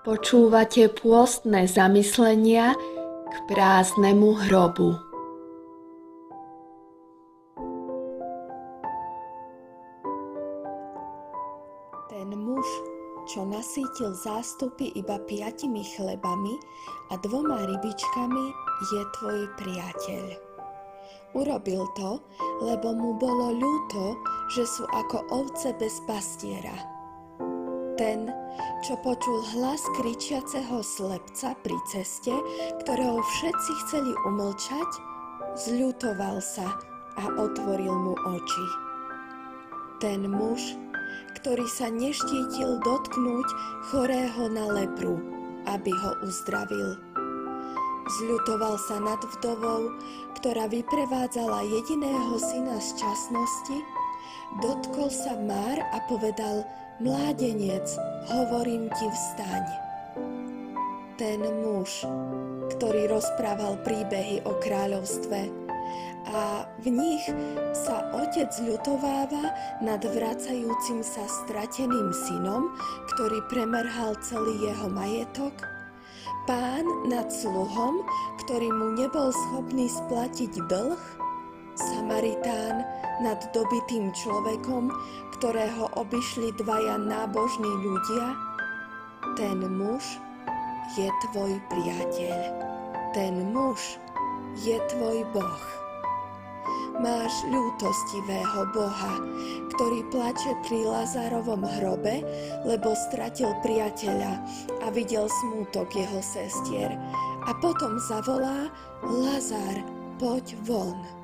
[0.00, 2.72] Počúvate pôstne zamyslenia
[3.28, 4.96] k prázdnemu hrobu.
[12.08, 12.64] Ten muž,
[13.28, 16.56] čo nasítil zástupy iba piatimi chlebami
[17.12, 18.46] a dvoma rybičkami,
[18.88, 20.24] je tvoj priateľ.
[21.36, 22.16] Urobil to,
[22.64, 24.16] lebo mu bolo ľúto,
[24.48, 26.99] že sú ako ovce bez pastiera
[28.00, 28.32] ten,
[28.80, 32.32] čo počul hlas kričiaceho slepca pri ceste,
[32.80, 34.90] ktorého všetci chceli umlčať,
[35.60, 36.80] zľutoval sa
[37.20, 38.66] a otvoril mu oči.
[40.00, 40.80] Ten muž,
[41.36, 43.48] ktorý sa neštítil dotknúť
[43.92, 45.20] chorého na lepru,
[45.68, 46.96] aby ho uzdravil.
[48.16, 49.92] Zľutoval sa nad vdovou,
[50.40, 53.76] ktorá vyprevádzala jediného syna z časnosti,
[54.58, 56.66] dotkol sa Már a povedal–
[57.00, 57.88] Mládenec,
[58.28, 59.64] hovorím ti vstaň.
[61.16, 62.04] Ten muž,
[62.76, 65.48] ktorý rozprával príbehy o kráľovstve
[66.28, 67.24] a v nich
[67.72, 69.48] sa otec ľutováva
[69.80, 72.68] nad vracajúcim sa strateným synom,
[73.16, 75.56] ktorý premerhal celý jeho majetok,
[76.44, 78.04] pán nad sluhom,
[78.44, 81.00] ktorý mu nebol schopný splatiť dlh,
[81.80, 82.84] Samaritán
[83.24, 84.92] nad dobitým človekom,
[85.40, 88.36] ktorého obišli dvaja nábožní ľudia,
[89.40, 90.04] ten muž
[90.98, 92.38] je tvoj priateľ.
[93.16, 93.96] Ten muž
[94.60, 95.66] je tvoj Boh.
[97.00, 99.14] Máš ľútostivého Boha,
[99.72, 102.20] ktorý plače pri Lazárovom hrobe,
[102.68, 104.36] lebo stratil priateľa
[104.84, 106.92] a videl smútok jeho sestier.
[107.48, 108.68] A potom zavolá
[109.00, 109.80] Lazár,
[110.20, 111.19] poď von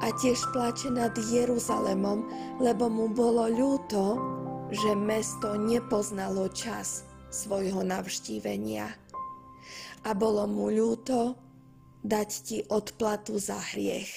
[0.00, 2.24] a tiež plače nad Jeruzalemom,
[2.56, 4.16] lebo mu bolo ľúto,
[4.72, 8.88] že mesto nepoznalo čas svojho navštívenia.
[10.08, 11.36] A bolo mu ľúto
[12.00, 14.08] dať ti odplatu za hriech,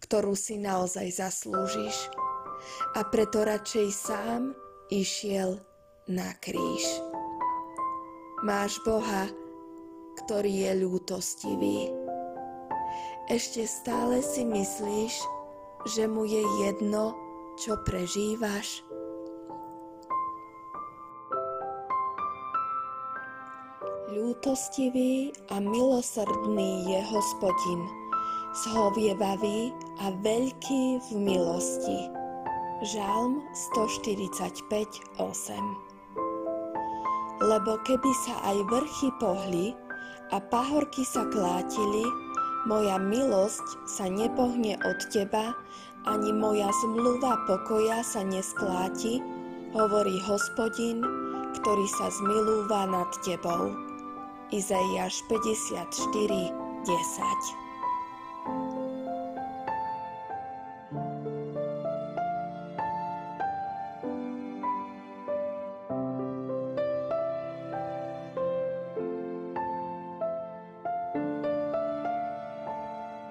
[0.00, 2.08] ktorú si naozaj zaslúžiš.
[2.96, 4.56] A preto radšej sám
[4.88, 5.60] išiel
[6.08, 6.84] na kríž.
[8.40, 9.28] Máš Boha,
[10.24, 12.05] ktorý je ľútostivý
[13.26, 15.14] ešte stále si myslíš,
[15.90, 17.14] že mu je jedno,
[17.58, 18.86] čo prežívaš?
[24.06, 27.82] Ľútostivý a milosrdný je hospodin,
[28.64, 29.74] zhovievavý
[30.06, 32.06] a veľký v milosti.
[32.94, 33.42] Žalm
[33.74, 35.18] 145.8
[37.42, 39.66] Lebo keby sa aj vrchy pohli
[40.32, 42.04] a pahorky sa klátili,
[42.66, 45.54] moja milosť sa nepohne od teba,
[46.06, 49.22] ani moja zmluva pokoja sa neskláti,
[49.72, 51.00] hovorí hospodin,
[51.62, 53.70] ktorý sa zmilúva nad tebou.
[54.50, 55.94] Izaiáš 54,
[56.86, 57.65] 10